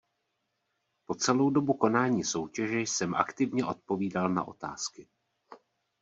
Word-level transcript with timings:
Po 1.05 1.15
celou 1.15 1.49
dobu 1.49 1.73
konání 1.73 2.23
soutěže 2.23 2.79
jsem 2.79 3.15
aktivně 3.15 3.65
odpovídal 3.65 4.29
na 4.29 4.47
otázky. 4.47 5.07